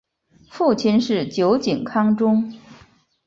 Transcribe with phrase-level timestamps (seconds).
[0.49, 2.51] 父亲是酒井康忠。